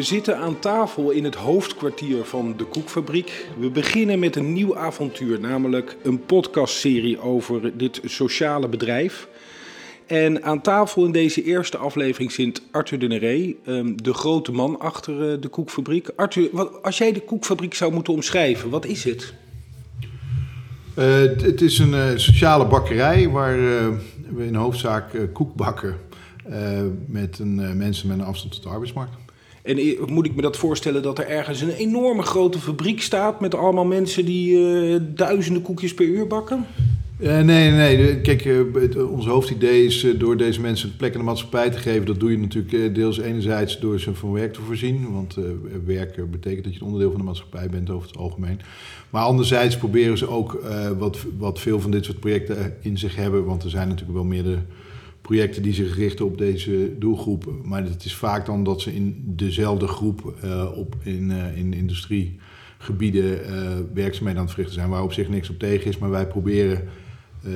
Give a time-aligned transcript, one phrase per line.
[0.00, 3.46] We zitten aan tafel in het hoofdkwartier van de Koekfabriek.
[3.58, 9.28] We beginnen met een nieuw avontuur, namelijk een podcastserie over dit sociale bedrijf.
[10.06, 14.78] En aan tafel in deze eerste aflevering zit Arthur de Neré, ehm, de grote man
[14.78, 16.08] achter eh, de Koekfabriek.
[16.16, 19.34] Arthur, als jij de Koekfabriek zou moeten omschrijven, wat is het?
[20.98, 23.56] Uh, het is een uh, sociale bakkerij waar
[24.34, 25.96] we in hoofdzaak koek bakken
[27.06, 29.19] met een, mensen met een afstand tot de arbeidsmarkt.
[29.62, 33.54] En moet ik me dat voorstellen dat er ergens een enorme grote fabriek staat met
[33.54, 36.66] allemaal mensen die duizenden koekjes per uur bakken?
[37.18, 38.20] nee, nee, nee.
[38.20, 38.48] Kijk,
[39.10, 42.06] ons hoofdidee is door deze mensen een plek in de maatschappij te geven.
[42.06, 45.12] Dat doe je natuurlijk deels enerzijds door ze van werk te voorzien.
[45.12, 45.36] Want
[45.84, 48.60] werk betekent dat je een onderdeel van de maatschappij bent over het algemeen.
[49.10, 50.62] Maar anderzijds proberen ze ook
[50.98, 53.44] wat, wat veel van dit soort projecten in zich hebben.
[53.44, 54.58] Want er zijn natuurlijk wel meerdere
[55.20, 57.52] projecten die zich richten op deze doelgroep.
[57.64, 61.74] Maar het is vaak dan dat ze in dezelfde groep uh, op in, uh, in
[61.74, 63.38] industriegebieden
[63.94, 64.88] werkzaamheden aan het verrichten zijn.
[64.88, 65.98] Waar op zich niks op tegen is.
[65.98, 66.88] Maar wij proberen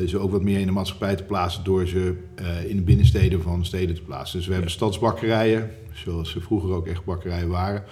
[0.06, 2.14] ze ook wat meer in de maatschappij te plaatsen door ze
[2.66, 4.38] in de binnensteden van steden te plaatsen.
[4.38, 7.82] Dus we hebben stadsbakkerijen, zoals ze vroeger ook echt bakkerijen waren.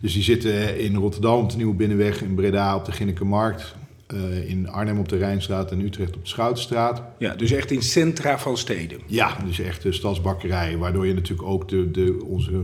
[0.00, 3.74] Dus die zitten in Rotterdam op de Nieuwe Binnenweg, in Breda op de Ginnekenmarkt,
[4.14, 7.02] uh, in Arnhem op de Rijnstraat en Utrecht op de Schoutenstraat.
[7.18, 8.98] Ja, dus echt in centra van steden.
[9.06, 12.62] Ja, dus echt de stadsbakkerij, waardoor je natuurlijk ook de, de, onze uh,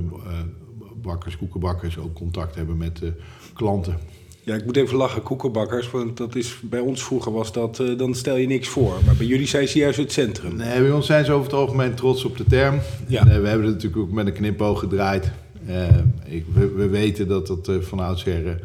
[1.02, 3.12] bakkers, koekenbakkers ook contact hebben met de
[3.54, 3.98] klanten.
[4.44, 7.98] Ja, ik moet even lachen, koekenbakkers, want dat is, bij ons vroeger was dat, uh,
[7.98, 8.98] dan stel je niks voor.
[9.06, 10.56] Maar bij jullie zijn ze juist het centrum.
[10.56, 12.78] Nee, bij ons zijn ze over het algemeen trots op de term.
[13.06, 13.20] Ja.
[13.20, 15.30] En, we hebben het natuurlijk ook met een knipoog gedraaid.
[15.68, 15.86] Uh,
[16.24, 18.60] ik, we, we, weten dat dat uh, van oudsher...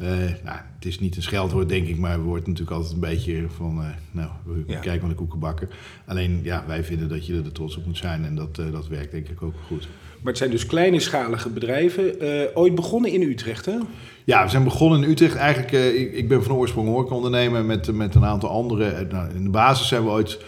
[0.00, 0.06] Uh,
[0.44, 3.44] nou, het is niet een scheldwoord, denk ik, maar het wordt natuurlijk altijd een beetje
[3.56, 3.84] van...
[4.10, 4.78] nou, we ja.
[4.78, 5.68] kijken naar de koekenbakken.
[6.06, 9.10] Alleen, ja, wij vinden dat je er trots op moet zijn en dat, dat werkt
[9.10, 9.88] denk ik ook goed.
[10.20, 12.14] Maar het zijn dus kleinschalige bedrijven.
[12.54, 13.78] ooit begonnen in Utrecht, hè?
[14.24, 15.34] Ja, we zijn begonnen in Utrecht.
[15.34, 19.08] Eigenlijk, ik, ik ben van oorsprong horecaondernemer met, met een aantal anderen.
[19.08, 20.38] Nou, in de basis zijn we ooit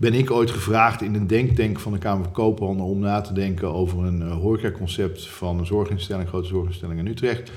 [0.00, 3.32] ben ik ooit gevraagd in een denktank van de Kamer van Koophandel om na te
[3.32, 7.52] denken over een horecaconcept van een zorginstelling, grote zorginstelling in Utrecht.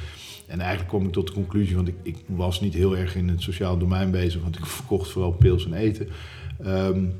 [0.47, 3.29] En eigenlijk kwam ik tot de conclusie, want ik, ik, was niet heel erg in
[3.29, 6.07] het sociaal domein bezig, want ik verkocht vooral pils en eten.
[6.65, 7.19] Um,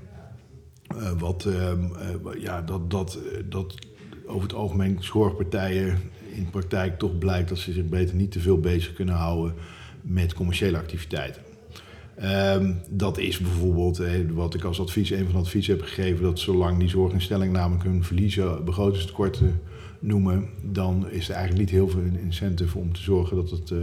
[0.96, 3.20] uh, wat, um, uh, ja, dat, dat,
[3.50, 3.76] dat
[4.26, 6.00] over het algemeen zorgpartijen
[6.36, 9.54] in praktijk toch blijkt dat ze zich beter niet te veel bezig kunnen houden
[10.02, 11.42] met commerciële activiteiten.
[12.24, 16.24] Um, dat is bijvoorbeeld eh, wat ik als advies, een van de adviezen heb gegeven,
[16.24, 19.62] dat zolang die zorginstelling namelijk hun verliezen, begrotingstekorten
[20.04, 23.80] noemen, dan is er eigenlijk niet heel veel incentive om te zorgen dat het uh,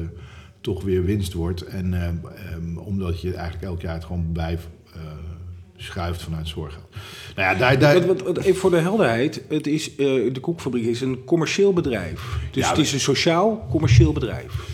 [0.60, 1.62] toch weer winst wordt.
[1.62, 2.08] En uh,
[2.54, 4.58] um, omdat je eigenlijk elk jaar het gewoon bij
[5.76, 6.94] schuift vanuit zorggeld.
[7.36, 8.06] Nou ja, daar, daar...
[8.06, 12.38] Wat, wat, even voor de helderheid, het is, de koekfabriek is een commercieel bedrijf.
[12.50, 14.69] Dus ja, het is een sociaal commercieel bedrijf.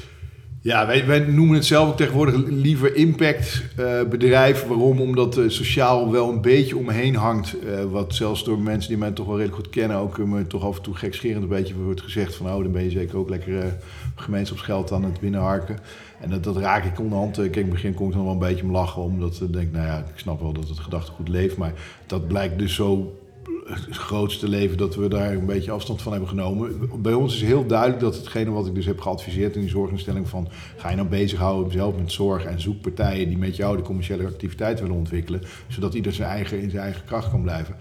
[0.67, 4.63] Ja, wij, wij, noemen het zelf ook tegenwoordig liever impactbedrijf.
[4.63, 5.01] Uh, Waarom?
[5.01, 7.57] Omdat uh, sociaal wel een beetje omheen hangt.
[7.65, 9.97] Uh, wat zelfs door mensen die mij toch wel redelijk goed kennen...
[9.97, 12.35] ook me toch af en toe gekscherend een beetje wordt gezegd...
[12.35, 13.77] van oh, dan ben je zeker ook lekker
[14.15, 15.79] gemeenschapsgeld aan het binnenharken.
[16.21, 17.37] En dat, dat raak ik onderhand.
[17.37, 19.03] Kijk, in het begin kon ik dan wel een beetje om lachen...
[19.03, 21.57] omdat ik denk, nou ja, ik snap wel dat het gedachtegoed leeft...
[21.57, 21.73] maar
[22.07, 23.19] dat blijkt dus zo
[23.65, 26.91] het grootste leven dat we daar een beetje afstand van hebben genomen.
[27.03, 30.29] Bij ons is heel duidelijk dat hetgene wat ik dus heb geadviseerd in die zorginstelling
[30.29, 33.83] van ga je nou bezighouden zelf met zorg en zoek partijen die met jou de
[33.83, 37.77] commerciële activiteit willen ontwikkelen, zodat ieder zijn eigen, in zijn eigen kracht kan blijven.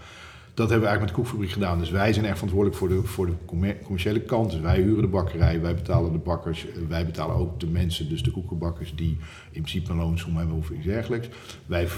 [0.56, 1.78] Dat hebben we eigenlijk met de koekfabriek gedaan.
[1.78, 3.34] Dus wij zijn echt verantwoordelijk voor de, voor de
[3.82, 4.50] commerciële kant.
[4.50, 6.66] Dus wij huren de bakkerij, wij betalen de bakkers.
[6.88, 9.16] Wij betalen ook de mensen, dus de koekenbakkers, die
[9.50, 11.28] in principe een loonsom hebben of iets dergelijks.
[11.66, 11.88] Wij,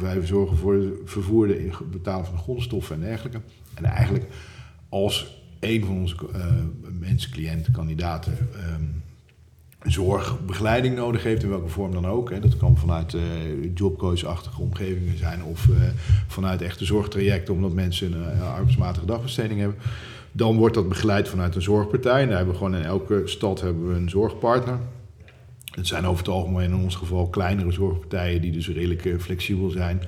[0.00, 3.40] wij zorgen voor het vervoer, de betalen van de grondstoffen en dergelijke.
[3.74, 4.26] En eigenlijk
[4.88, 6.44] als een van onze uh,
[6.98, 8.48] mensen, cliënten, kandidaten...
[8.74, 9.02] Um,
[9.84, 12.30] zorgbegeleiding nodig heeft, in welke vorm dan ook.
[12.30, 12.40] Hè.
[12.40, 13.22] Dat kan vanuit uh,
[13.74, 15.76] jobcoach-achtige omgevingen zijn of uh,
[16.26, 19.78] vanuit echte zorgtrajecten, omdat mensen een uh, arbeidsmatige dagbesteding hebben.
[20.32, 22.22] Dan wordt dat begeleid vanuit een zorgpartij.
[22.22, 24.78] En daar hebben we gewoon in elke stad hebben we een zorgpartner.
[25.70, 30.02] Het zijn over het algemeen in ons geval kleinere zorgpartijen die dus redelijk flexibel zijn.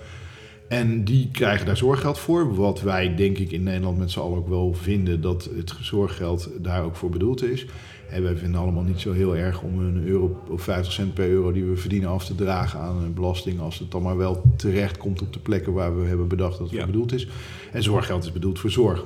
[0.68, 2.54] En die krijgen daar zorggeld voor.
[2.54, 6.50] Wat wij denk ik in Nederland met z'n allen ook wel vinden dat het zorggeld
[6.60, 7.66] daar ook voor bedoeld is.
[8.12, 11.28] En wij vinden allemaal niet zo heel erg om een euro of 50 cent per
[11.28, 13.60] euro die we verdienen af te dragen aan een belasting.
[13.60, 16.70] Als het dan maar wel terecht komt op de plekken waar we hebben bedacht dat
[16.70, 16.86] het ja.
[16.86, 17.28] bedoeld is.
[17.72, 19.04] En zorggeld is bedoeld voor zorg.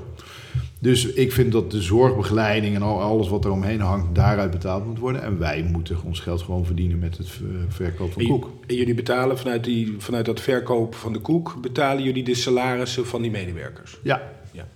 [0.79, 4.99] Dus ik vind dat de zorgbegeleiding en alles wat er omheen hangt, daaruit betaald moet
[4.99, 5.23] worden.
[5.23, 7.29] En wij moeten ons geld gewoon verdienen met het
[7.69, 8.51] verkoop van en, koek.
[8.67, 13.07] En jullie betalen vanuit, die, vanuit dat verkoop van de koek, betalen jullie de salarissen
[13.07, 13.99] van die medewerkers?
[14.03, 14.33] Ja.
[14.53, 14.69] ja.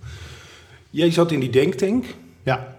[0.89, 2.05] Jij zat in die denktank.
[2.43, 2.75] Ja.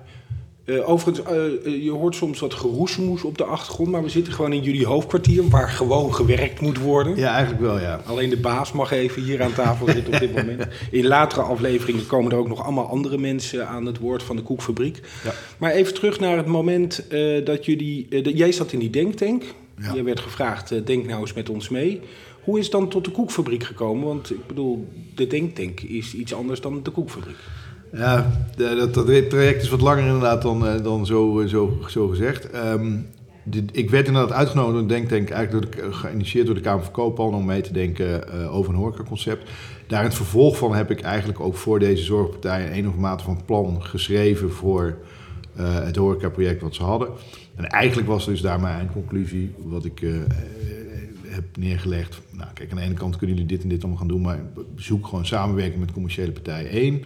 [0.65, 4.53] Uh, overigens, uh, je hoort soms wat geroezemoes op de achtergrond, maar we zitten gewoon
[4.53, 7.17] in jullie hoofdkwartier waar gewoon gewerkt moet worden.
[7.17, 8.01] Ja, eigenlijk wel, ja.
[8.07, 10.67] Alleen de baas mag even hier aan tafel zitten op dit moment.
[10.91, 14.43] In latere afleveringen komen er ook nog allemaal andere mensen aan het woord van de
[14.43, 15.01] koekfabriek.
[15.25, 15.33] Ja.
[15.59, 18.07] Maar even terug naar het moment uh, dat jullie.
[18.35, 19.43] jij zat in die denktank.
[19.79, 19.95] Ja.
[19.95, 22.01] Je werd gevraagd: denk nou eens met ons mee.
[22.43, 24.07] Hoe is het dan tot de koekfabriek gekomen?
[24.07, 27.37] Want ik bedoel, de denktank is iets anders dan de koekfabriek.
[27.93, 32.09] Ja, dat, dat traject is wat langer inderdaad dan, eh, dan zo, eh, zo, zo
[32.09, 32.51] gezegd.
[32.51, 32.97] Ehm,
[33.73, 37.39] ik werd inderdaad uitgenodigd door Denktank, eigenlijk door de, geïnitieerd door de Kamer van Koophandel
[37.39, 39.51] om mee te denken over een horecaconcept.
[39.87, 43.25] Daar in het vervolg van heb ik eigenlijk ook voor deze zorgpartij een, of mate
[43.25, 44.99] van plan geschreven voor
[45.59, 47.09] uh, het horecaproject wat ze hadden.
[47.55, 50.05] En eigenlijk was dus daar mijn eindconclusie, wat ik
[51.27, 52.21] heb neergelegd.
[52.31, 54.41] Nou, kijk, aan de ene kant kunnen jullie dit en dit allemaal gaan doen, maar
[54.77, 56.77] zoek gewoon samenwerking met commerciële partijen.
[56.77, 57.05] Eén.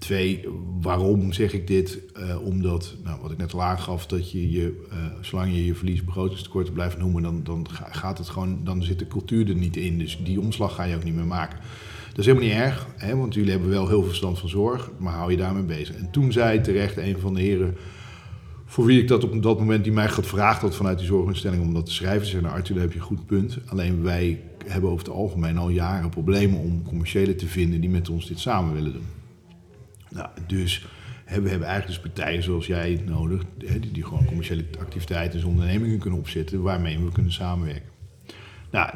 [0.00, 0.48] Twee,
[0.80, 1.98] waarom zeg ik dit?
[2.18, 5.74] Uh, omdat, nou, wat ik net al aangaf, dat je, je uh, zolang je je
[5.74, 9.76] verlies begrotingstekorten blijft noemen, dan, dan gaat het gewoon, dan zit de cultuur er niet
[9.76, 9.98] in.
[9.98, 11.58] Dus die omslag ga je ook niet meer maken.
[12.08, 14.90] Dat is helemaal niet erg, hè, want jullie hebben wel heel veel verstand van zorg,
[14.98, 15.96] maar hou je daarmee bezig.
[15.96, 17.76] En toen zei terecht een van de heren,
[18.64, 21.74] voor wie ik dat op dat moment, die mij gevraagd had vanuit die zorginstelling om
[21.74, 23.58] dat te schrijven, zei: Nou, Arthur, daar heb je een goed punt.
[23.66, 28.08] Alleen wij hebben over het algemeen al jaren problemen om commerciële te vinden die met
[28.08, 29.19] ons dit samen willen doen.
[30.10, 30.86] Nou, dus
[31.24, 35.98] we hebben eigenlijk dus partijen zoals jij nodig, die, die gewoon commerciële activiteiten en ondernemingen
[35.98, 37.99] kunnen opzetten, waarmee we kunnen samenwerken.
[38.70, 38.90] Nou,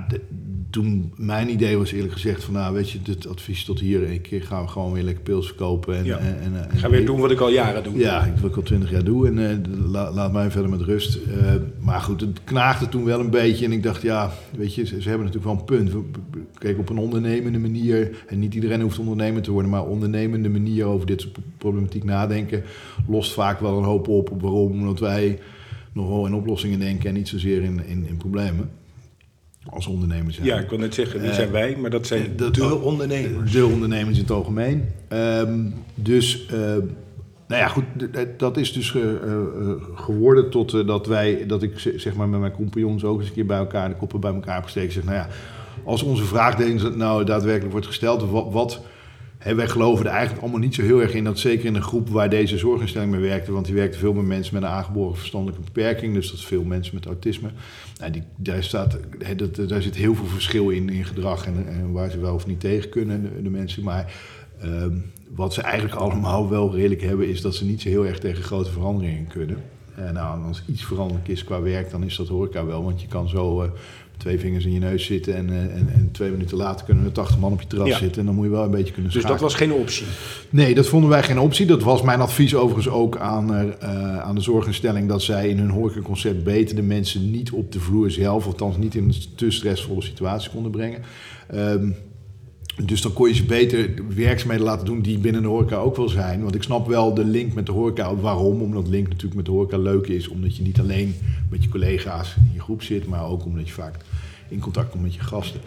[0.74, 4.02] toen mijn idee was eerlijk gezegd van, nou weet je, dit advies tot hier.
[4.10, 5.96] Ik gaan we gewoon weer lekker pils verkopen.
[5.96, 7.98] En, en, en, en, Ga weer doen wat ik al jaren doe.
[7.98, 11.18] Ja, wat ik al twintig jaar doe en uh, laat mij verder met rust.
[11.28, 14.86] Uh, maar goed, het knaagde toen wel een beetje en ik dacht, ja, weet je,
[14.86, 16.04] ze, ze hebben natuurlijk wel een punt.
[16.58, 20.84] Kijk, op een ondernemende manier, en niet iedereen hoeft ondernemer te worden, maar ondernemende manier
[20.84, 22.62] over dit soort problematiek nadenken,
[23.08, 24.30] lost vaak wel een hoop op.
[24.40, 24.72] Waarom?
[24.72, 25.38] Omdat wij
[25.92, 28.70] nogal in oplossingen denken en niet zozeer in, in, in problemen
[29.70, 30.46] als ondernemers zijn.
[30.46, 33.52] Ja, ik wil net zeggen, die zijn wij, maar dat zijn de, de ondernemers.
[33.52, 34.84] De ondernemers in het algemeen.
[35.12, 36.58] Um, dus, uh,
[37.46, 37.84] nou ja, goed,
[38.36, 39.02] dat is dus uh,
[39.94, 43.46] geworden tot dat wij, dat ik zeg maar met mijn compagnons ook eens een keer
[43.46, 44.92] bij elkaar de koppen bij elkaar heb gesteken.
[44.92, 45.28] Zeg, nou ja,
[45.84, 46.58] als onze vraag
[46.96, 48.80] nou daadwerkelijk wordt gesteld, wat, wat
[49.44, 52.08] Wij geloven er eigenlijk allemaal niet zo heel erg in dat zeker in een groep
[52.08, 55.64] waar deze zorginstelling mee werkte, want die werkte veel met mensen met een aangeboren verstandelijke
[55.64, 57.50] beperking, dus dat is veel mensen met autisme.
[57.98, 58.98] Nou, die, daar, staat,
[59.36, 62.46] dat, daar zit heel veel verschil in, in gedrag en, en waar ze wel of
[62.46, 63.82] niet tegen kunnen, de, mensen.
[63.82, 64.12] Maar
[64.64, 65.04] um,
[65.34, 68.42] wat ze eigenlijk allemaal wel redelijk hebben, is dat ze niet zo heel erg tegen
[68.42, 69.56] grote veranderingen kunnen.
[69.94, 72.84] En nou, als iets veranderlijk is qua werk, dan is dat horeca wel.
[72.84, 73.68] Want je kan zo uh,
[74.16, 77.12] twee vingers in je neus zitten en, uh, en, en, twee minuten later kunnen er
[77.12, 78.20] 80 man op je terras zitten.
[78.20, 79.38] En dan moet je wel een beetje kunnen schakelen.
[79.38, 80.06] Dus dat was geen optie?
[80.50, 81.66] Nee, dat vonden wij geen optie.
[81.66, 85.08] Dat was mijn advies overigens ook aan, uh, aan de zorginstelling.
[85.08, 88.94] Dat zij in hun horecaconcept beter de mensen niet op de vloer zelf, althans niet
[88.94, 91.02] in een te stressvolle situatie konden brengen.
[91.54, 91.96] Um,
[92.82, 96.08] dus dan kon je ze beter werkzaamheden laten doen die binnen de horeca ook wel
[96.08, 96.42] zijn.
[96.42, 98.16] Want ik snap wel de link met de horeca.
[98.16, 98.62] Waarom?
[98.62, 100.28] Omdat link natuurlijk met de horeca leuk is.
[100.28, 101.14] Omdat je niet alleen
[101.50, 103.96] met je collega's in je groep zit, maar ook omdat je vaak
[104.48, 105.60] in contact komt met je gasten.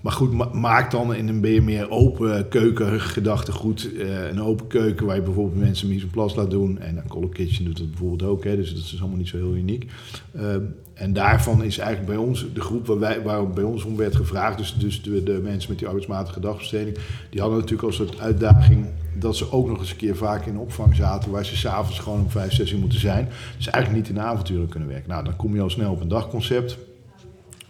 [0.00, 3.90] Maar goed, maak dan in een meer open keuken gedachtegoed.
[3.92, 6.78] Uh, een open keuken waar je bijvoorbeeld mensen mise en place laat doen.
[6.78, 8.44] En een Color Kitchen doet dat bijvoorbeeld ook.
[8.44, 9.90] Hè, dus dat is allemaal niet zo heel uniek.
[10.36, 10.54] Uh,
[10.94, 14.16] en daarvan is eigenlijk bij ons de groep waar, wij, waar bij ons om werd
[14.16, 14.58] gevraagd.
[14.58, 16.96] Dus, dus de, de mensen met die arbeidsmatige dagbesteding.
[17.30, 18.86] Die hadden natuurlijk als soort uitdaging
[19.18, 21.30] dat ze ook nog eens een keer vaak in opvang zaten.
[21.30, 23.28] Waar ze s'avonds gewoon om vijf, zes uur moeten zijn.
[23.56, 25.08] Dus eigenlijk niet in avonturen kunnen werken.
[25.08, 26.78] Nou, dan kom je al snel op een dagconcept.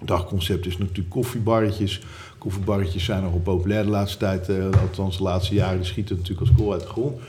[0.05, 2.01] Dagconcept is natuurlijk koffiebarretjes.
[2.39, 4.49] Koffiebarretjes zijn nogal populair de laatste tijd.
[4.49, 5.85] Uh, althans de laatste jaren.
[5.85, 7.21] Schieten natuurlijk als kool uit de grond.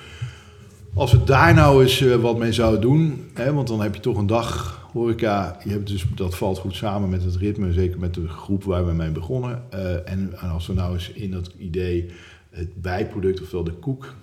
[0.93, 3.23] Als we daar nou eens uh, wat mee zouden doen.
[3.33, 5.57] Hè, want dan heb je toch een dag horeca.
[5.63, 7.73] Je hebt dus, dat valt goed samen met het ritme.
[7.73, 9.63] Zeker met de groep waar we mee begonnen.
[9.73, 12.11] Uh, en, en, als we nou eens in dat idee
[12.49, 14.13] het bijproduct, ofwel de koek,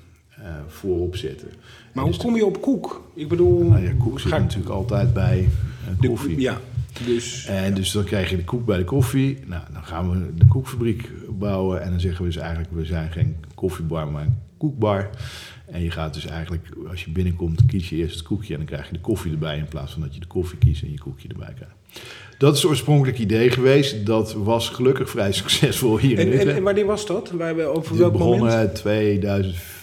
[0.66, 1.48] voorop zetten.
[1.92, 3.02] Maar hoe dus kom je op koek?
[3.14, 3.64] Ik bedoel...
[3.64, 5.48] Nou ja, koek zit natuurlijk altijd bij
[5.98, 6.36] koffie.
[6.36, 6.60] De, ja.
[7.02, 9.38] Dus, en dus dan krijg je de koek bij de koffie.
[9.46, 11.82] Nou, dan gaan we de koekfabriek bouwen.
[11.82, 15.10] En dan zeggen we dus eigenlijk, we zijn geen koffiebar, maar een koekbar.
[15.66, 18.52] En je gaat dus eigenlijk, als je binnenkomt, kies je eerst het koekje.
[18.52, 20.82] En dan krijg je de koffie erbij in plaats van dat je de koffie kiest
[20.82, 21.74] en je koekje erbij krijgt.
[22.38, 24.06] Dat is het oorspronkelijk idee geweest.
[24.06, 27.30] Dat was gelukkig vrij succesvol hier in en, en, en wanneer was dat?
[27.30, 28.72] Waar we over welk begonnen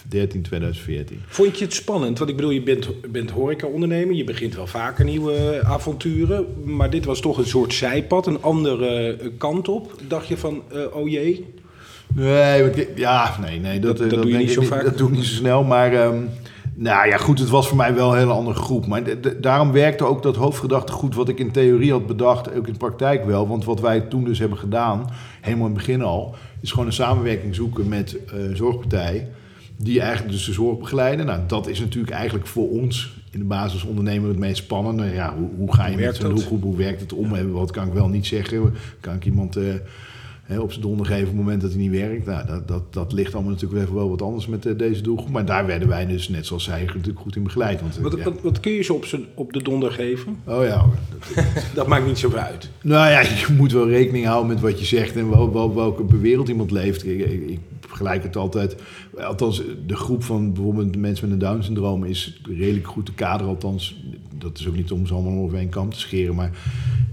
[0.10, 1.22] 2013, 2014.
[1.28, 2.18] Vond je het spannend?
[2.18, 4.16] Want ik bedoel, je bent, bent horeca-ondernemer.
[4.16, 6.46] Je begint wel vaker nieuwe avonturen.
[6.64, 9.96] Maar dit was toch een soort zijpad, een andere kant op.
[10.08, 11.46] Dacht je van, uh, oh jee...
[12.16, 14.84] Nee, ja, nee, nee dat, dat, dat, doe je niet zo vaak.
[14.84, 15.64] Dat doe ik niet zo snel.
[15.64, 16.30] Maar um,
[16.74, 18.88] Nou ja, goed, het was voor mij wel een hele andere groep.
[18.88, 19.04] Maar
[19.42, 22.80] daarom werkte ook dat hoofdgedachte goed wat ik in theorie had bedacht, ook in de
[22.80, 23.48] praktijk wel.
[23.48, 25.10] Want wat wij toen dus hebben gedaan,
[25.42, 28.56] helemaal in het begin al, is gewoon een samenwerking zoeken met uh, een
[29.84, 31.26] Die eigenlijk dus de zorg begeleiden.
[31.26, 35.06] Nou, dat is natuurlijk eigenlijk voor ons in de basis ondernemer het meest spannende.
[35.06, 37.36] Ja, hoe, hoe ga je met zo'n doelgroep, hoe werkt het om?
[37.36, 37.46] Ja.
[37.46, 38.74] Wat kan ik wel niet zeggen?
[39.00, 39.58] Kan ik iemand...
[39.58, 39.74] Uh,
[40.60, 42.26] op zijn donder geven op het moment dat hij niet werkt.
[42.26, 45.30] Nou, dat, dat, dat ligt allemaal natuurlijk even wel wat anders met uh, deze doelgroep.
[45.30, 47.82] Maar daar werden wij dus, net zoals zij, natuurlijk goed in begeleid.
[47.82, 50.38] Want, wat, wat, wat, kun je ze op, zijn, op de donder geven?
[50.46, 50.86] Oh ja.
[51.36, 51.46] Dat,
[51.76, 52.70] dat maakt niet zoveel uit.
[52.82, 56.20] Nou ja, je moet wel rekening houden met wat je zegt en wel, wel, welke
[56.20, 57.06] wereld iemand leeft.
[57.06, 57.60] Ik
[57.92, 58.76] vergelijk het altijd.
[59.18, 63.52] Althans, de groep van bijvoorbeeld mensen met een Down-syndroom is redelijk goed te kaderen.
[63.52, 63.96] Althans,
[64.38, 66.36] dat is ook niet om ze allemaal over één kam te scheren.
[66.36, 66.52] Maar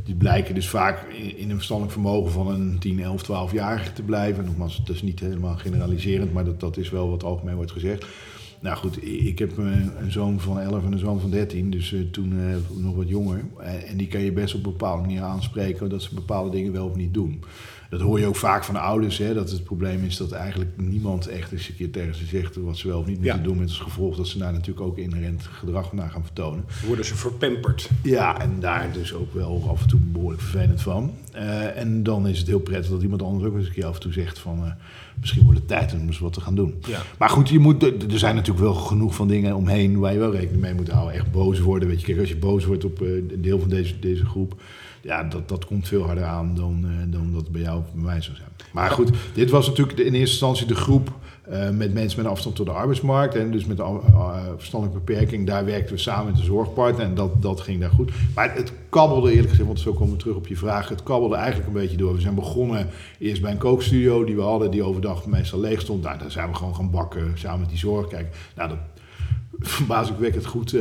[0.04, 1.06] die blijken dus vaak
[1.36, 4.44] in een verstandelijk vermogen van een 10, 11, 12-jarige te blijven.
[4.44, 8.06] Nogmaals, het is niet helemaal generaliserend, maar dat, dat is wel wat algemeen wordt gezegd.
[8.60, 12.00] Nou goed, ik heb een, zoon van 11 en een zoon van 13, dus uh,
[12.10, 13.44] toen uh, nog wat jonger.
[13.86, 16.96] En die kan je best op bepaalde manier aanspreken dat ze bepaalde dingen wel of
[16.96, 17.42] niet doen.
[17.88, 20.70] Dat hoor je ook vaak van de ouders, hè, dat het probleem is dat eigenlijk
[20.76, 23.58] niemand echt eens een keer tegen ze zegt wat ze wel of niet moeten doen.
[23.58, 26.64] Met als gevolg dat ze daar natuurlijk ook inherent gedrag naar gaan vertonen.
[26.86, 27.90] Worden ze verpamperd?
[28.02, 31.14] Ja, en daar dus ook wel af en toe behoorlijk vervelend van.
[31.38, 33.94] Uh, en dan is het heel prettig dat iemand anders ook eens een keer af
[33.94, 34.58] en toe zegt van...
[34.58, 34.72] Uh,
[35.20, 36.74] misschien wordt het tijd om eens wat te gaan doen.
[36.86, 37.02] Ja.
[37.18, 40.32] Maar goed, je moet, er zijn natuurlijk wel genoeg van dingen omheen waar je wel
[40.32, 41.14] rekening mee moet houden.
[41.14, 42.06] Echt boos worden, weet je.
[42.06, 44.60] Kijk, als je boos wordt op uh, een deel van deze, deze groep
[45.00, 48.20] ja, dat, dat komt veel harder aan dan, dan dat bij jou of bij mij
[48.20, 48.48] zou zijn.
[48.72, 51.12] Maar goed, dit was natuurlijk in eerste instantie de groep
[51.50, 53.34] uh, met mensen met afstand tot de arbeidsmarkt.
[53.34, 53.96] En dus met uh,
[54.56, 55.46] verstandelijke beperking.
[55.46, 58.10] Daar werkten we samen met de zorgpartner en dat, dat ging daar goed.
[58.34, 60.88] Maar het kabbelde eerlijk gezegd, want zo komen we terug op je vraag.
[60.88, 62.14] Het kabbelde eigenlijk een beetje door.
[62.14, 62.88] We zijn begonnen
[63.18, 66.02] eerst bij een kookstudio die we hadden, die overdag meestal leeg stond.
[66.02, 68.08] Nou, daar zijn we gewoon gaan bakken samen met die zorg.
[68.08, 68.78] Kijk, nou, dat
[69.76, 70.76] verbazingwekkend goed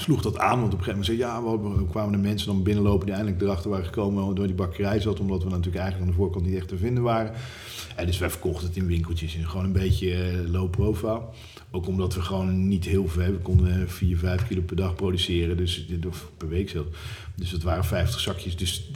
[0.00, 0.60] sloeg dat aan.
[0.60, 1.42] Want op een gegeven moment zei ja,
[1.76, 5.20] we kwamen de mensen dan binnenlopen die eindelijk erachter waren gekomen door die bakkerij zat.
[5.20, 7.32] Omdat we natuurlijk eigenlijk aan de voorkant niet echt te vinden waren.
[7.96, 11.20] En dus wij verkochten het in winkeltjes in gewoon een beetje uh, low profile.
[11.70, 15.56] Ook omdat we gewoon niet heel veel, we konden 4, 5 kilo per dag produceren.
[15.56, 16.88] Dus of per week zelfs.
[17.34, 18.56] Dus dat waren 50 zakjes.
[18.56, 18.90] Dus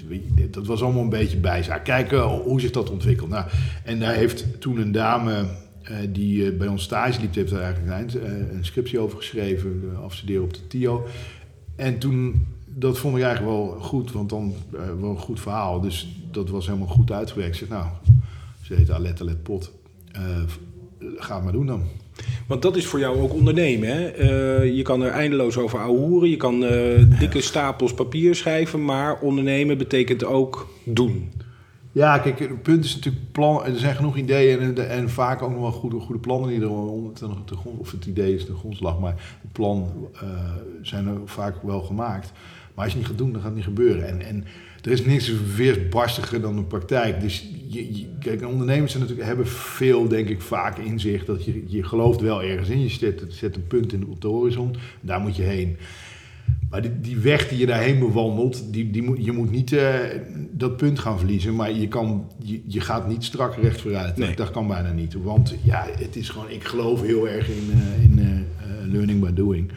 [0.50, 1.84] dat was allemaal een beetje bijzaak.
[1.84, 3.28] Kijken hoe zich dat ontwikkelt.
[3.28, 3.46] Nou,
[3.84, 5.44] en daar heeft toen een dame
[6.11, 10.43] die uh, bij ons stage liep, heeft er eigenlijk een, een scriptie over geschreven, afstuderen
[10.43, 11.07] op de TIO.
[11.76, 15.81] En toen, dat vond ik eigenlijk wel goed, want dan wel een goed verhaal.
[15.81, 17.52] Dus dat was helemaal goed uitgewerkt.
[17.52, 17.87] Ik zeg, nou,
[18.62, 19.73] ze heet Alette Let Pot.
[21.16, 21.83] ga het maar doen dan.
[22.47, 23.88] Want dat is voor jou ook ondernemen.
[23.88, 24.07] Hè?
[24.62, 26.31] je kan er eindeloos over ouwehoeren.
[26.31, 26.61] Je kan
[27.19, 28.85] dikke stapels papier schrijven.
[28.85, 31.31] Maar ondernemen betekent ook doen.
[31.96, 33.64] Ja, kijk, het punt is natuurlijk plan.
[33.64, 37.44] Er zijn genoeg ideeën en, en vaak ook nog wel goede, goede plannen die er
[37.44, 40.20] te, grond, of het idee is de grondslag, maar het plan uh,
[40.82, 42.32] zijn er vaak wel gemaakt.
[42.74, 44.08] Maar als je niet gaat doen, dan gaat het niet gebeuren.
[44.08, 44.44] En, en
[44.82, 47.20] er is niks weersbarstiger dan de praktijk.
[47.20, 51.82] Dus je, kijk, ondernemers natuurlijk, hebben veel, denk ik, vaak in zich dat je, je
[51.82, 52.80] gelooft wel ergens in.
[52.80, 55.76] Je zet, zet een punt in, op de horizon, daar moet je heen.
[56.70, 59.94] Maar die, die, weg die je daarheen bewandelt, die, die moet, je moet niet uh,
[60.50, 61.54] dat punt gaan verliezen.
[61.54, 64.16] Maar je, kan, je, je gaat niet strak recht vooruit.
[64.16, 64.37] Nee.
[64.37, 65.14] Dat kan bijna niet.
[65.23, 69.32] Want ja, het is gewoon, ik geloof heel erg in, uh, in uh, learning by
[69.32, 69.70] doing.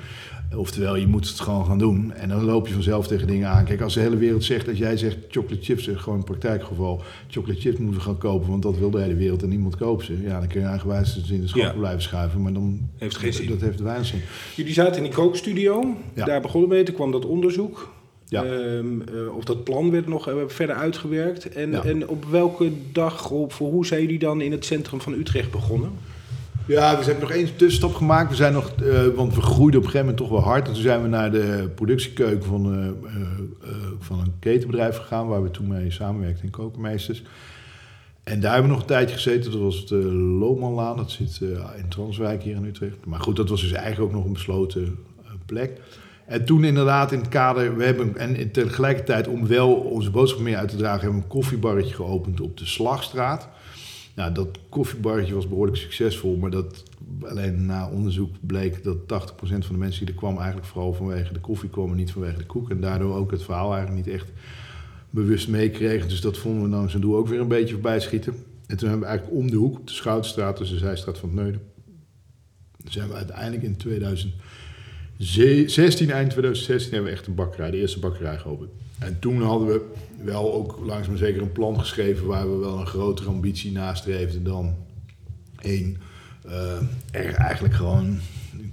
[0.55, 2.13] Oftewel, je moet het gewoon gaan doen.
[2.13, 3.65] En dan loop je vanzelf tegen dingen aan.
[3.65, 7.59] Kijk, als de hele wereld zegt, als jij zegt chocolate chips, gewoon een praktijkgeval, chocolate
[7.59, 10.21] chips moeten we gaan kopen, want dat wil de hele wereld en niemand koopt ze.
[10.21, 13.47] Ja, dan kun je eigenwijs in de schap blijven schuiven, maar dan heeft geen zin.
[13.47, 14.21] Dat heeft weinig zin.
[14.55, 16.25] Jullie zaten in die kookstudio, ja.
[16.25, 17.91] daar begonnen mee, toen kwam dat onderzoek.
[18.25, 18.45] Ja.
[18.45, 21.49] Um, uh, of dat plan werd nog uh, verder uitgewerkt.
[21.49, 21.83] En, ja.
[21.83, 25.51] en op welke dag, of voor hoe zijn jullie dan in het centrum van Utrecht
[25.51, 25.91] begonnen?
[26.69, 28.29] Ja, we hebben nog één tussenstap gemaakt.
[28.29, 30.67] We zijn nog, uh, want we groeiden op een gegeven moment toch wel hard.
[30.67, 33.27] En toen zijn we naar de productiekeuken van, uh, uh,
[33.99, 37.23] van een ketenbedrijf gegaan, waar we toen mee samenwerkten in Kokenmeesters.
[38.23, 39.51] En daar hebben we nog een tijdje gezeten.
[39.51, 41.39] Dat was het Loopmanlaan, dat zit
[41.77, 43.05] in Transwijk hier in Utrecht.
[43.05, 44.97] Maar goed, dat was dus eigenlijk ook nog een besloten
[45.45, 45.81] plek.
[46.25, 50.57] En toen inderdaad in het kader, we hebben, en tegelijkertijd om wel onze boodschap meer
[50.57, 53.49] uit te dragen, hebben we een koffiebarretje geopend op de Slagstraat.
[54.15, 56.83] Nou, dat koffiebarretje was behoorlijk succesvol, maar dat
[57.21, 59.05] alleen na onderzoek bleek dat 80%
[59.39, 62.45] van de mensen die er kwam eigenlijk vooral vanwege de koffie kwamen, niet vanwege de
[62.45, 62.69] koek.
[62.69, 64.31] En daardoor ook het verhaal eigenlijk niet echt
[65.09, 66.09] bewust meekregen.
[66.09, 68.33] Dus dat vonden we dan zijn doel ook weer een beetje voorbij schieten.
[68.67, 71.29] En toen hebben we eigenlijk om de hoek, op de Schoutstraat, dus de zijstraat van
[71.29, 71.61] het Neuden,
[72.83, 73.77] zijn we uiteindelijk in
[75.19, 78.69] 2016, eind 2016, hebben we echt een bakkerij, de eerste bakkerij geopend.
[78.99, 79.81] En toen hadden we
[80.23, 84.75] wel ook langzaam zeker een plan geschreven waar we wel een grotere ambitie nastreefden dan
[85.61, 85.97] één.
[86.45, 86.81] Uh,
[87.37, 88.19] eigenlijk gewoon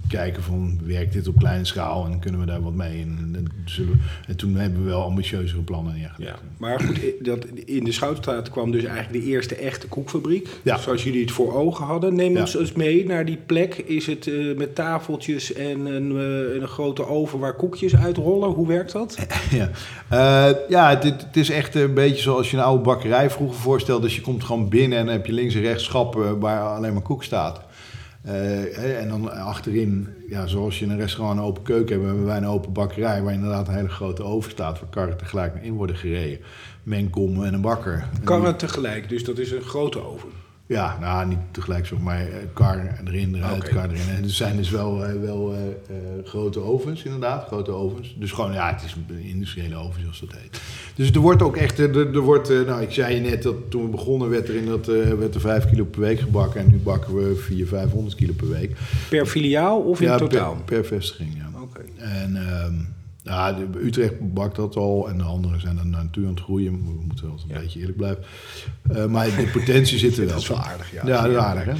[0.07, 3.01] kijken van werkt dit op kleine schaal en kunnen we daar wat mee.
[3.01, 6.31] En, en, zullen, en toen hebben we wel ambitieuzere plannen neergelegd.
[6.31, 10.47] Ja, maar goed, dat, in de Schoutstraat kwam dus eigenlijk de eerste echte koekfabriek.
[10.63, 10.77] Ja.
[10.77, 12.15] Zoals jullie het voor ogen hadden.
[12.15, 12.39] Neem Ja.
[12.39, 13.75] ons eens mee naar die plek.
[13.75, 18.49] Is het eh, met tafeltjes en een, eh, een grote oven waar koekjes uitrollen?
[18.49, 19.17] Hoe werkt dat?
[19.51, 19.69] Ja,
[20.09, 24.01] Eh, ja het, het is echt een beetje zoals je een oude bakkerij vroeger voorstelt.
[24.01, 26.93] Dus je komt gewoon binnen en dan heb je links en rechts schappen waar alleen
[26.93, 27.61] maar koek staat.
[28.27, 32.25] Eh, en dan achterin, ja, zoals je in een restaurant een open keuken hebt, hebben
[32.25, 35.73] wij een open bakkerij waar inderdaad een hele grote oven staat waar karren tegelijk in
[35.73, 36.39] worden gereden.
[36.83, 38.07] Mengkom en een bakker.
[38.23, 40.29] Karren tegelijk, dus dat is een grote oven.
[40.67, 43.73] Ja, nou niet tegelijk zo, maar eh, kar erin, eruit, Oké.
[43.73, 44.15] kar erin.
[44.15, 45.59] En er zijn dus wel, eh, wel eh,
[46.23, 48.15] grote ovens, inderdaad, grote ovens.
[48.19, 50.61] Dus gewoon, ja, het is een industriële oven, zoals dat heet.
[50.95, 53.83] Dus er wordt ook echt, er, er wordt, nou ik zei je net dat toen
[53.83, 56.61] we begonnen werd er in dat, eh, werd er 5 kilo per week gebakken.
[56.61, 58.77] En nu bakken we 400, 500 kilo per week.
[59.09, 60.55] Per filiaal of in ja, totaal?
[60.55, 61.59] Per, per vestiging, ja.
[61.61, 61.81] Oké.
[61.97, 62.73] En ehm,
[63.27, 66.71] ja, de, Utrecht bakt dat al en de anderen zijn er naartoe aan het groeien.
[66.71, 67.59] We moeten wel een Ja.
[67.59, 68.23] beetje eerlijk blijven.
[68.89, 70.33] Eh, maar de potentie zit er wel.
[70.33, 71.01] Dat is wel aardig, ja.
[71.05, 71.73] Ja, dat is aardig, hè?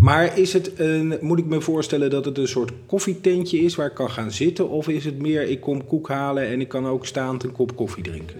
[0.00, 3.86] Maar is het een, moet ik me voorstellen dat het een soort koffietentje is waar
[3.86, 4.68] ik kan gaan zitten?
[4.68, 7.76] Of is het meer, ik kom koek halen en ik kan ook staand een kop
[7.76, 8.36] koffie drinken?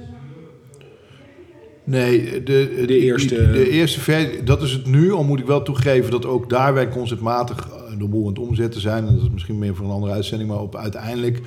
[1.84, 5.12] Nee, de, de, eerste- De, eerste versie, dat is het nu.
[5.12, 8.38] Al moet ik wel toegeven dat ook daar wij conceptmatig eh, de boel aan het
[8.38, 9.06] omzetten zijn.
[9.06, 10.50] En dat is misschien meer voor een andere uitzending.
[10.50, 11.40] Maar op, uiteindelijk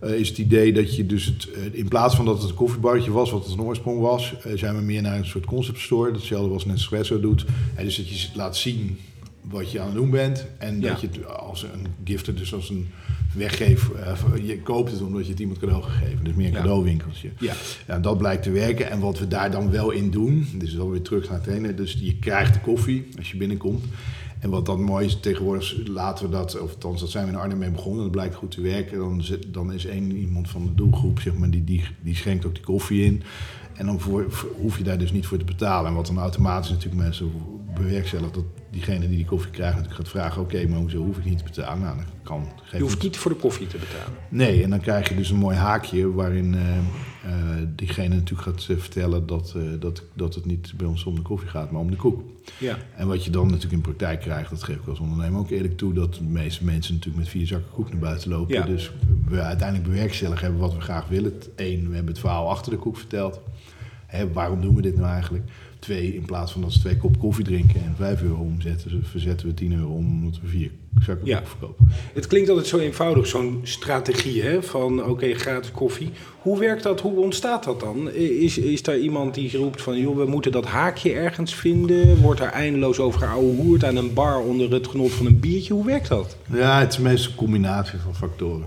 [0.00, 1.50] eh, is het idee dat je dus het...
[1.50, 4.34] eh, in plaats van dat het een koffiebarretje was, wat het een oorsprong was...
[4.42, 6.12] eh, zijn we meer naar een soort concept store.
[6.12, 7.44] Hetzelfde als Nespresso doet.
[7.74, 8.98] Eh, dus dat je laat zien
[9.40, 10.46] wat je aan het doen bent.
[10.58, 12.88] En dat je het als een gifter, dus als een
[13.34, 13.90] weggeef...
[14.44, 16.24] je koopt het omdat je het iemand cadeau gegeven.
[16.24, 16.58] Dus meer een Ja.
[16.58, 17.30] cadeauwinkeltje.
[17.38, 17.54] Ja.
[17.86, 18.90] Ja, dat blijkt te werken.
[18.90, 21.74] En wat we daar dan wel in doen, dus dan weer terug naar het ene.
[21.74, 23.84] Dus je krijgt de koffie als je binnenkomt.
[24.40, 27.38] En wat dan mooi is, tegenwoordig laten we dat, of althans dat zijn we in
[27.38, 28.02] Arnhem mee begonnen.
[28.02, 28.98] Dat blijkt goed te werken.
[28.98, 32.54] Dan, dan is één iemand van de doelgroep, zeg maar, die, die, die schenkt ook
[32.54, 33.22] die koffie in.
[33.76, 34.26] En dan voor,
[34.60, 35.90] hoef je daar dus niet voor te betalen.
[35.90, 37.30] En wat dan automatisch natuurlijk mensen
[37.74, 40.42] bewerkstelligt, dat diegene die die koffie krijgt natuurlijk gaat vragen...
[40.42, 41.82] oké, maar hoezo hoef ik niet te betalen?
[41.82, 42.48] Nou, dat kan.
[42.62, 44.18] Geef Je hoeft het- niet voor de koffie te betalen.
[44.28, 46.82] Nee, en dan krijg je dus een mooi haakje waarin eh, eh,
[47.74, 51.48] diegene natuurlijk gaat eh, vertellen dat, dat, dat het niet bij ons om de koffie
[51.48, 52.22] gaat, maar om de koek.
[52.58, 52.76] Ja.
[52.96, 55.76] En wat je dan natuurlijk in praktijk krijgt, dat geef ik als ondernemer ook eerlijk
[55.76, 58.54] toe, dat de meeste mensen natuurlijk met vier zakken koek naar buiten lopen.
[58.54, 58.64] Ja.
[58.66, 58.90] Dus
[59.28, 61.32] we uiteindelijk bewerkstelligen hebben wat we graag willen.
[61.56, 63.40] Eén, we hebben het verhaal achter de koek verteld.
[64.06, 65.44] Hè, waarom doen we dit nou eigenlijk?
[65.78, 69.46] Twee, in plaats van dat ze twee kop koffie drinken en vijf euro omzetten, verzetten
[69.46, 70.70] we 10 euro om omdat we vier
[71.02, 71.42] zakken Ja.
[71.44, 71.88] verkopen.
[72.14, 74.62] Het klinkt altijd zo eenvoudig, zo'n strategie hè?
[74.62, 76.10] van oké, gratis koffie.
[76.42, 77.00] Hoe werkt dat?
[77.00, 78.10] Hoe ontstaat dat dan?
[78.10, 82.16] Is, is daar iemand die roept van joh, we moeten dat haakje ergens vinden?
[82.16, 85.72] Wordt daar eindeloos over geouwehoerd aan een bar onder het genot van een biertje?
[85.74, 86.36] Hoe werkt dat?
[86.52, 88.66] Ja, het is meestal een combinatie van factoren.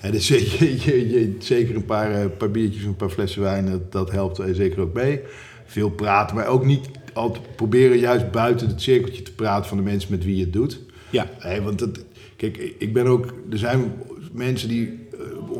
[0.00, 3.70] Hè, dus je, je, je, zeker een paar, eh, paar biertjes, een paar flessen wijn,
[3.70, 5.20] dat, dat helpt er zeker ook mee.
[5.64, 9.82] Veel praten, maar ook niet altijd proberen juist buiten het cirkeltje te praten van de
[9.82, 10.80] mensen met wie je het doet.
[11.10, 12.04] Ja, Hè, want dat,
[12.36, 13.92] kijk, ik ben ook, er zijn
[14.32, 15.01] mensen die,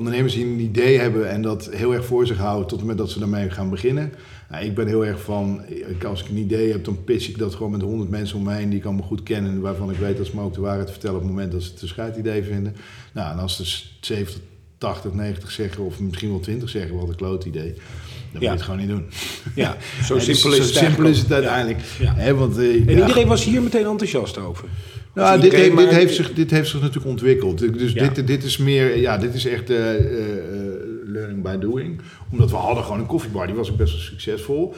[0.02, 2.98] ondernemers die een idee hebben en dat heel erg voor zich houden tot en met
[2.98, 4.12] dat ze daarmee gaan beginnen.
[4.50, 5.62] Nou, ik ben heel erg van,
[6.06, 8.54] als ik een idee heb, dan pitch ik dat gewoon met honderd mensen om me
[8.54, 10.60] heen die ik allemaal goed ken en waarvan ik weet dat ze me ook de
[10.60, 12.76] waarheid vertellen op het moment dat ze het een scheididee vinden.
[13.12, 14.40] Nou, en als er 70,
[14.78, 17.72] 80, 90 zeggen of misschien wel 20 zeggen, wat een kloot idee.
[17.72, 17.82] Dan
[18.32, 18.48] moet Ja.
[18.48, 19.04] je het gewoon niet doen.
[19.54, 19.76] ja.
[20.06, 21.80] zo Ja, simpel dus is zo het simpel is het uiteindelijk.
[21.98, 22.34] Ja.
[22.34, 24.68] Want, eh, En iedereen was hier meteen enthousiast over.
[25.14, 27.58] Nou, dit, dit, heeft zich, dit heeft zich natuurlijk ontwikkeld.
[27.78, 28.08] Dus Ja.
[28.08, 29.76] dit, dit is meer, ja, dit is echt eh,
[31.06, 32.00] learning by doing.
[32.30, 34.74] Omdat we hadden gewoon een koffiebar, die was ook best wel succesvol.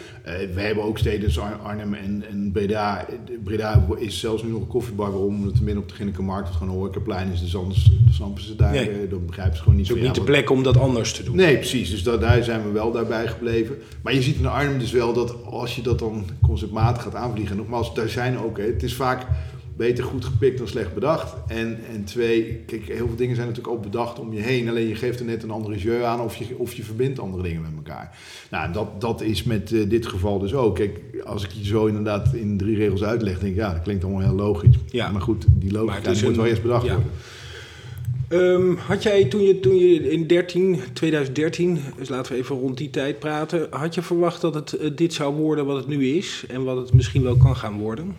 [0.55, 3.07] We hebben ook steden als Ar- Arnhem en, en Breda.
[3.45, 5.11] Breda is zelfs nu nog een koffiebar.
[5.13, 5.35] Waarom?
[5.37, 7.41] Omdat het midden op de Ginnekenmarkt, wat gewoon een horecaplein is.
[7.41, 9.09] Dus anders snappen ze daar, Nee.
[9.09, 11.13] dan begrijpen ze gewoon niet Het is zo ook niet de plek om dat anders
[11.13, 11.37] te doen.
[11.37, 11.91] Nee, precies.
[11.91, 13.77] Dus da- daar zijn we wel daarbij gebleven.
[14.03, 17.57] Maar je ziet in Arnhem dus wel dat als je dat dan conceptmatig gaat aanvliegen...
[17.57, 18.59] nogmaals, daar zijn ook...
[18.59, 19.27] hè, het is vaak
[19.77, 21.35] beter goed gepikt dan slecht bedacht.
[21.47, 24.69] En, en twee, kijk, heel veel dingen zijn natuurlijk ook bedacht om je heen.
[24.69, 27.43] Alleen je geeft er net een andere jeu aan of je, of je verbindt andere
[27.43, 28.19] dingen met elkaar.
[28.51, 30.75] Nou, dat, dat is met eh, dit geval dus ook.
[30.75, 33.59] Kijk, als ik je zo inderdaad in drie regels uitleg, denk ik...
[33.59, 34.77] ja, dat klinkt allemaal heel logisch.
[34.87, 35.11] Ja.
[35.11, 36.93] Maar goed, die logica moet een- wel eerst bedacht ja.
[36.95, 37.13] worden.
[38.29, 42.79] Ehm, had jij toen je, toen je in 13, 2013, dus laten we even rond
[42.79, 46.07] die tijd praten, had je verwacht dat het eh, dit zou worden wat het nu
[46.07, 48.15] is en wat het misschien wel kan gaan worden?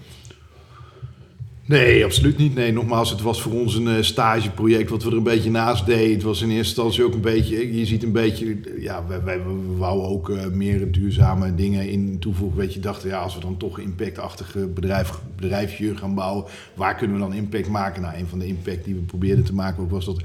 [1.68, 2.56] Nee, absoluut niet.
[2.56, 5.86] Nee, nogmaals, het was voor ons een uh, stageproject wat we er een beetje naast
[5.86, 6.14] deden.
[6.14, 9.40] Het was in eerste instantie ook een beetje, je ziet een beetje, ja, wij, wij
[9.78, 12.58] wouden ook uh, meer duurzame dingen in toevoegen.
[12.58, 16.96] Weet je, dachten, ja, als we dan toch een impactachtige bedrijf, bedrijfje gaan bouwen, waar
[16.96, 18.02] kunnen we dan impact maken?
[18.02, 20.22] Nou, een van de impact die we probeerden te maken ook was dat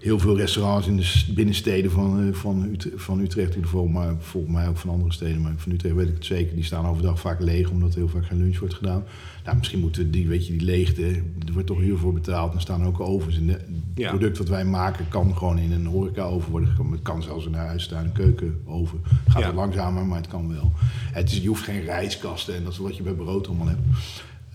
[0.00, 3.86] heel veel restaurants in de binnensteden van, uh, van, Utrecht, van Utrecht in ieder geval,
[3.86, 5.40] maar volgens mij ook van andere steden.
[5.40, 8.08] Maar van Utrecht weet ik het zeker, die staan overdag vaak leeg omdat er heel
[8.08, 9.04] vaak geen lunch wordt gedaan.
[9.44, 11.02] Nou, misschien moeten die, weet je, die leegte,
[11.46, 12.54] er wordt toch huur voor betaald.
[12.54, 13.36] En staan ook ovens.
[13.36, 14.08] En het ja.
[14.08, 17.58] product wat wij maken kan gewoon in een horeca-oven worden Het kan zelfs in een
[17.58, 19.00] huis staan, een keukenoven.
[19.28, 19.52] Gaat ja.
[19.52, 20.72] langzamer, maar het kan wel.
[21.12, 23.82] Het is, je hoeft geen rijstkasten en dat is wat je bij brood allemaal hebt.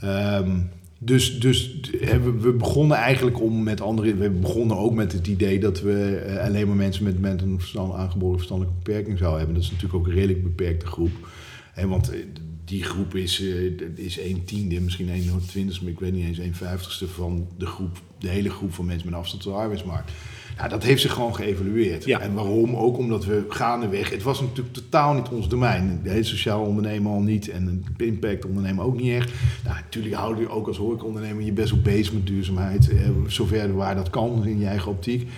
[0.04, 1.80] Um, dus, dus
[2.42, 4.16] we begonnen eigenlijk om met andere.
[4.16, 7.60] We begonnen ook met het idee dat we uh, alleen maar mensen met, met een
[7.94, 9.56] aangeboren verstandelijke beperking zouden hebben.
[9.56, 11.12] Dat is natuurlijk ook een redelijk beperkte groep.
[11.74, 12.12] En want
[12.66, 16.54] die groep is, uh, is 1 tiende, misschien 1 twintigste, ik weet niet eens 1
[16.54, 20.12] vijftigste van de groep, de hele groep van mensen met afstand tot de arbeidsmarkt.
[20.58, 22.06] Nou, dat heeft zich gewoon geëvalueerd.
[22.06, 22.76] En waarom?
[22.76, 24.10] Ook omdat we gaandeweg...
[24.10, 26.00] Het was natuurlijk totaal niet ons domein.
[26.04, 27.50] De hele sociaal ondernemen al niet.
[27.50, 29.32] En het impact ondernemen ook niet echt.
[29.64, 32.90] Nou, natuurlijk houden je ook als horecaondernemer je best wel bezig met duurzaamheid.
[32.90, 35.30] Eh, zover waar dat kan in je eigen optiek.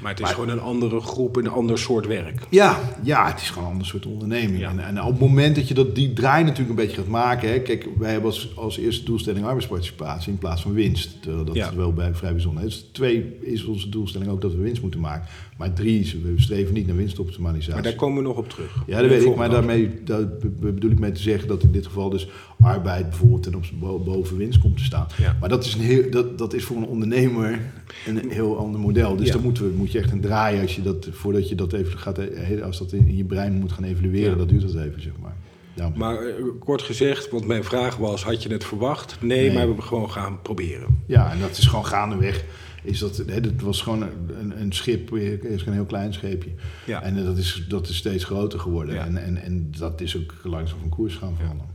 [0.00, 2.40] Maar het is gewoon een andere groep, een ander soort werk.
[2.50, 4.64] Ja, ja het is gewoon een ander soort onderneming.
[4.64, 7.50] En, en, op het moment dat je dat, die draai natuurlijk een beetje gaat maken.
[7.50, 11.18] Hè, kijk, wij hebben als, als eerste doelstelling arbeidsparticipatie in plaats van winst.
[11.24, 12.62] Dat is wel bij vrij bijzonder.
[12.62, 15.28] Dus twee is onze doelstelling ook dat we winst moeten maken.
[15.60, 17.72] Maar drie we streven niet naar winstoptimalisatie.
[17.72, 18.82] Maar daar komen we nog op terug.
[18.86, 19.36] Ja, dat weet ik.
[19.36, 22.28] Maar daarmee dat bedoel ik mee te zeggen dat in dit geval dus
[22.60, 25.06] arbeid bijvoorbeeld ten opzichte boven winst komt te staan.
[25.40, 27.60] Maar dat is, een heel, dat, dat is voor een ondernemer
[28.06, 29.16] een heel ander model.
[29.16, 29.32] Dus ja.
[29.32, 31.98] dan moeten we, moet je echt een draaien als je dat, voordat je dat even
[31.98, 35.12] gaat, eh, als dat in je brein moet gaan evalueren, dat duurt dat even, zeg
[35.20, 35.36] maar.
[35.74, 35.92] Ja.
[35.94, 39.16] Maar uh, kort gezegd, want mijn vraag was, had je het verwacht?
[39.20, 41.02] Nee, nee, maar we hebben gewoon gaan proberen.
[41.06, 42.44] Ja, en dat is gewoon gaandeweg
[42.82, 46.50] is dat, het was gewoon een, een schip, is een heel klein scheepje.
[46.86, 47.02] Ja.
[47.02, 48.94] En dat is, dat is steeds groter geworden.
[48.94, 49.04] Ja.
[49.04, 51.74] En, en, en dat is ook langzaam van koers gaan veranderen.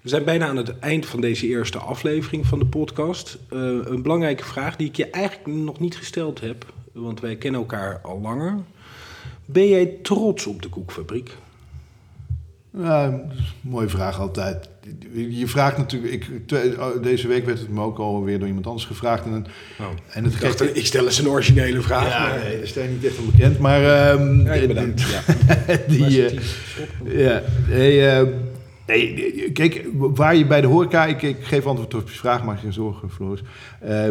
[0.00, 3.38] We zijn bijna aan het eind van deze eerste aflevering van de podcast.
[3.50, 7.60] Uh, een belangrijke vraag die ik je eigenlijk nog niet gesteld heb, want wij kennen
[7.60, 8.58] elkaar al langer.
[9.44, 11.36] Ben jij trots op de koekfabriek?
[12.78, 13.20] Ja,
[13.60, 14.68] mooie vraag altijd.
[15.28, 18.84] Je vraagt natuurlijk, ik, oh, deze week werd het me ook alweer door iemand anders
[18.84, 19.24] gevraagd.
[19.24, 19.46] En,
[19.80, 22.08] oh, en het ik, dacht, ik stel eens een originele vraag.
[22.08, 22.38] Ja, maar...
[22.38, 23.58] nee, dat is niet echt onbekend.
[23.58, 25.00] Maar um, ja, bedankt.
[25.00, 25.22] Ja.
[25.88, 26.38] die, uh,
[27.04, 28.28] ja, hey, uh,
[28.86, 32.56] nee, kijk, waar je bij de horeca, ik, ik geef antwoord op je vraag, maak
[32.56, 33.42] je geen zorgen, Floris.
[33.84, 34.08] Uh,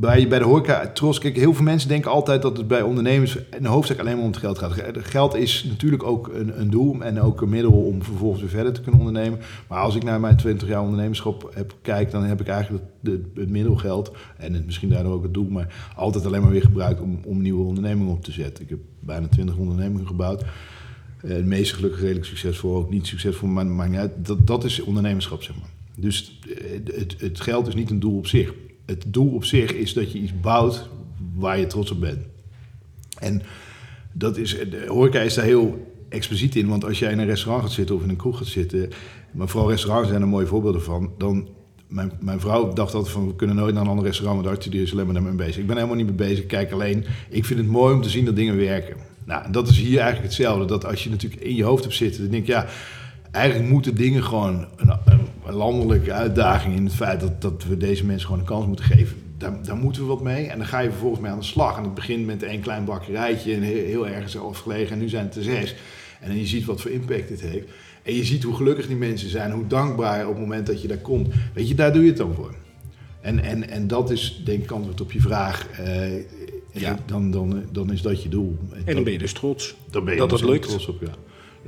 [0.00, 3.36] bij, bij de horeca, trots, kijk, heel veel mensen denken altijd dat het bij ondernemers
[3.36, 4.74] in de alleen maar om het geld gaat.
[4.92, 8.72] Geld is natuurlijk ook een, een doel en ook een middel om vervolgens weer verder
[8.72, 9.38] te kunnen ondernemen.
[9.68, 13.20] Maar als ik naar mijn 20 jaar ondernemerschap heb kijk, dan heb ik eigenlijk het,
[13.34, 17.00] het middelgeld en het, misschien daardoor ook het doel, maar altijd alleen maar weer gebruikt
[17.00, 18.64] om, om nieuwe ondernemingen op te zetten.
[18.64, 20.44] Ik heb bijna 20 ondernemingen gebouwd.
[21.22, 24.10] De meeste gelukkig redelijk succesvol, ook niet succesvol, maar, maar.
[24.16, 25.68] Dat, dat is ondernemerschap, zeg maar.
[25.96, 28.52] Dus eh, het, het geld is niet een doel op zich
[28.88, 30.88] het doel op zich is dat je iets bouwt
[31.34, 32.18] waar je trots op bent.
[33.18, 33.42] En
[34.12, 36.68] dat is, de horeca is daar heel expliciet in.
[36.68, 38.90] Want als jij in een restaurant gaat zitten of in een kroeg gaat zitten...
[39.30, 41.12] maar vooral restaurants zijn er mooie voorbeelden van...
[41.18, 41.48] dan
[41.88, 44.80] mijn, mijn, vrouw dacht altijd van we kunnen nooit naar een ander restaurant, want Arthur
[44.80, 45.56] is alleen maar daarmee bezig.
[45.56, 47.04] Ik ben helemaal niet mee bezig, kijk alleen.
[47.28, 48.96] Ik vind het mooi om te zien dat dingen werken.
[49.24, 50.64] Nou, dat is hier eigenlijk hetzelfde.
[50.64, 52.66] Dat als je natuurlijk in je hoofd hebt zitten, dan denk je ja,
[53.30, 54.66] eigenlijk moeten dingen gewoon
[55.52, 59.16] landelijke uitdaging in het feit dat, dat we deze mensen gewoon een kans moeten geven.
[59.38, 60.46] Daar, daar, moeten we wat mee.
[60.46, 61.76] En dan ga je vervolgens mee aan de slag.
[61.76, 64.92] En het begint met één klein bakkerijtje en heel, heel ergens afgelegen.
[64.92, 65.74] En nu zijn het er zes.
[66.20, 67.68] En dan je ziet wat voor impact dit heeft.
[68.02, 70.88] En je ziet hoe gelukkig die mensen zijn, hoe dankbaar op het moment dat je
[70.88, 71.28] daar komt.
[71.54, 72.54] Weet je, daar doe je het dan voor.
[73.20, 75.66] En, en, en dat is denk ik antwoord op je vraag.
[75.80, 76.16] Uh,
[76.72, 76.98] ja.
[77.06, 78.58] dan, dan, dan is dat je doel.
[78.84, 79.74] En dan ben je dus trots.
[79.90, 80.68] Dan ben je dat het lukt.
[80.68, 81.12] trots op, ja.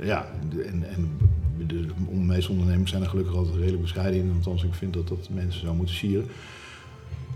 [0.05, 0.31] Ja,
[0.65, 1.17] en, en
[2.21, 4.33] de, meeste ondernemers zijn er gelukkig altijd redelijk bescheiden in.
[4.35, 6.27] Althans, ik vind dat dat mensen zou moeten sieren.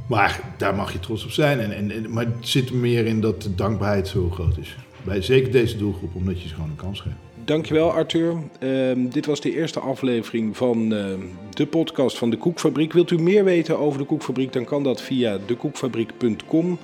[0.07, 1.59] Maar daar mag je trots op zijn.
[1.59, 4.75] En, en, maar het zit meer in dat de dankbaarheid zo groot is.
[5.03, 7.15] Bij zeker deze doelgroep, omdat je ze gewoon een kans geeft.
[7.45, 8.33] Dankjewel Arthur.
[8.59, 11.05] Uh, dit was de eerste aflevering van uh,
[11.49, 12.93] de podcast van de Koekfabriek.
[12.93, 16.77] Wilt u meer weten over de Koekfabriek, dan kan dat via dekoekfabriek.com.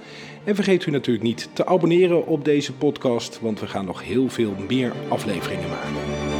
[0.43, 4.29] En vergeet u natuurlijk niet te abonneren op deze podcast, want we gaan nog heel
[4.29, 6.30] veel meer afleveringen maken.